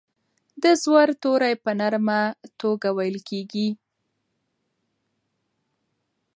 د 0.63 0.65
زور 0.83 1.07
توری 1.21 1.53
په 1.63 1.71
نرمه 1.79 2.21
توګه 2.61 2.87
ویل 2.97 3.17
کیږي. 3.29 3.69